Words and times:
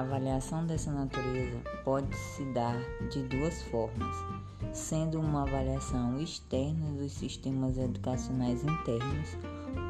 avaliação 0.00 0.66
dessa 0.66 0.90
natureza 0.90 1.58
pode 1.84 2.14
se 2.16 2.44
dar 2.52 2.76
de 3.10 3.22
duas 3.22 3.62
formas, 3.64 4.14
sendo 4.72 5.20
uma 5.20 5.42
avaliação 5.42 6.20
externa 6.20 6.90
dos 6.92 7.12
sistemas 7.12 7.76
educacionais 7.76 8.62
internos, 8.62 9.36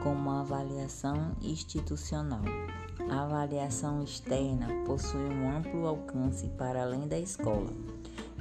como 0.03 0.31
a 0.31 0.41
avaliação 0.41 1.37
institucional. 1.43 2.43
A 3.11 3.23
avaliação 3.23 4.03
externa 4.03 4.69
possui 4.85 5.21
um 5.21 5.57
amplo 5.57 5.87
alcance 5.87 6.49
para 6.59 6.83
além 6.83 7.09
da 7.09 7.19
escola, 7.19 7.73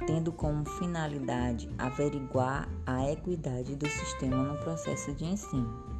tendo 0.06 0.30
como 0.30 0.64
finalidade 0.64 1.70
averiguar 1.78 2.68
a 2.86 3.10
equidade 3.10 3.74
do 3.74 3.88
sistema 3.88 4.42
no 4.42 4.58
processo 4.58 5.12
de 5.14 5.24
ensino. 5.24 5.97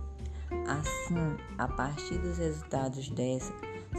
Assim, 0.68 1.36
a 1.56 1.66
partir 1.66 2.18
dos 2.18 2.36
resultados 2.36 3.08
dessa, 3.08 3.54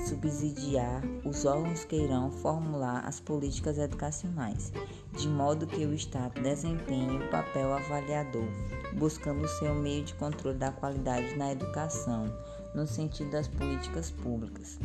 subsidiar 0.06 1.02
os 1.26 1.44
órgãos 1.44 1.84
que 1.84 1.96
irão 1.96 2.30
formular 2.30 3.04
as 3.08 3.20
políticas 3.20 3.80
educacionais, 3.80 4.72
de 5.14 5.28
modo 5.28 5.66
que 5.66 5.84
o 5.84 5.96
Estado 5.96 6.40
desempenhe 6.40 7.18
o 7.18 7.30
papel 7.32 7.74
avaliador, 7.74 8.48
buscando 8.94 9.48
seu 9.48 9.74
meio 9.74 10.04
de 10.04 10.14
controle 10.14 10.60
da 10.60 10.72
qualidade 10.72 11.36
na 11.36 11.52
educação, 11.52 12.32
no 12.76 12.86
sentido 12.86 13.32
das 13.32 13.48
políticas 13.48 14.12
públicas. 14.12 14.80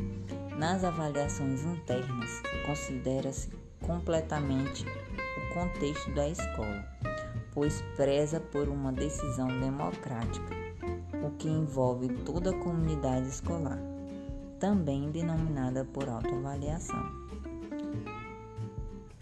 Nas 0.56 0.84
avaliações 0.84 1.64
internas, 1.64 2.42
considera-se 2.64 3.50
completamente 3.82 4.86
o 4.86 5.54
contexto 5.54 6.10
da 6.14 6.30
escola, 6.30 6.82
pois 7.52 7.82
preza 7.94 8.40
por 8.40 8.68
uma 8.68 8.90
decisão 8.90 9.48
democrática, 9.60 10.54
o 10.56 10.63
que 11.44 11.48
envolve 11.50 12.08
toda 12.24 12.52
a 12.52 12.58
comunidade 12.58 13.28
escolar 13.28 13.78
também 14.58 15.10
denominada 15.10 15.84
por 15.84 16.08
autoavaliação. 16.08 17.04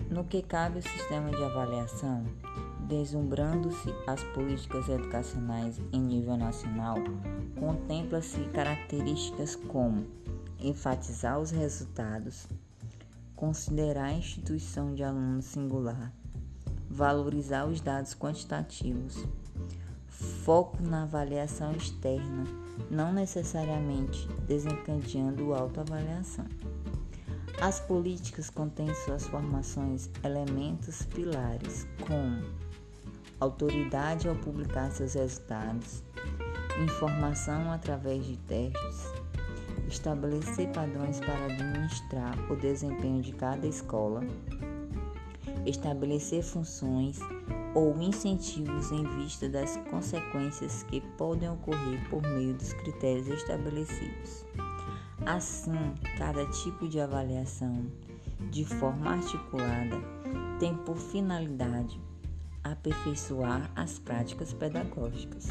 No 0.08 0.22
que 0.22 0.40
cabe 0.40 0.76
ao 0.76 0.82
sistema 0.82 1.30
de 1.32 1.42
avaliação, 1.42 2.24
deslumbrando-se 2.86 3.92
as 4.06 4.22
políticas 4.34 4.88
educacionais 4.88 5.80
em 5.92 6.00
nível 6.00 6.36
nacional, 6.36 6.94
contempla-se 7.58 8.38
características 8.50 9.56
como 9.56 10.06
enfatizar 10.60 11.40
os 11.40 11.50
resultados, 11.50 12.46
considerar 13.34 14.10
a 14.10 14.12
instituição 14.12 14.94
de 14.94 15.02
aluno 15.02 15.42
singular, 15.42 16.12
valorizar 16.88 17.66
os 17.66 17.80
dados 17.80 18.14
quantitativos, 18.14 19.26
foco 20.44 20.82
na 20.82 21.04
avaliação 21.04 21.72
externa 21.72 22.44
não 22.90 23.12
necessariamente 23.12 24.26
desencadeando 24.46 25.54
autoavaliação. 25.54 26.44
As 27.60 27.78
políticas 27.78 28.50
contêm 28.50 28.92
suas 28.94 29.24
formações 29.26 30.10
elementos 30.24 31.04
pilares 31.06 31.86
como 32.06 32.42
autoridade 33.38 34.28
ao 34.28 34.34
publicar 34.34 34.90
seus 34.90 35.14
resultados, 35.14 36.02
informação 36.82 37.70
através 37.70 38.24
de 38.26 38.36
testes, 38.38 39.12
estabelecer 39.88 40.68
padrões 40.72 41.20
para 41.20 41.44
administrar 41.44 42.36
o 42.50 42.56
desempenho 42.56 43.22
de 43.22 43.32
cada 43.32 43.66
escola, 43.66 44.22
estabelecer 45.66 46.42
funções 46.42 47.18
ou 47.74 47.96
incentivos 48.00 48.90
em 48.90 49.04
vista 49.16 49.48
das 49.48 49.76
consequências 49.90 50.82
que 50.84 51.00
podem 51.16 51.50
ocorrer 51.50 52.08
por 52.10 52.22
meio 52.22 52.54
dos 52.54 52.72
critérios 52.72 53.28
estabelecidos. 53.28 54.44
Assim, 55.24 55.94
cada 56.18 56.44
tipo 56.46 56.88
de 56.88 57.00
avaliação, 57.00 57.86
de 58.50 58.64
forma 58.64 59.12
articulada, 59.12 59.98
tem 60.58 60.74
por 60.74 60.96
finalidade 60.96 62.00
aperfeiçoar 62.64 63.70
as 63.74 63.98
práticas 63.98 64.52
pedagógicas. 64.52 65.48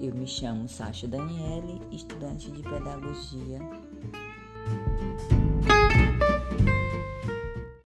Eu 0.00 0.14
me 0.14 0.26
chamo 0.26 0.68
Sasha 0.68 1.08
Daniele, 1.08 1.80
estudante 1.90 2.50
de 2.50 2.62
pedagogia 2.62 3.60